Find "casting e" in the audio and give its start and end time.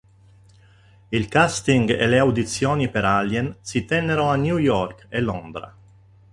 1.29-2.07